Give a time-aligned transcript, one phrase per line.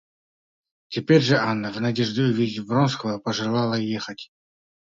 [0.87, 4.31] Теперь же Анна, в надежде увидать Вронского, пожелала ехать.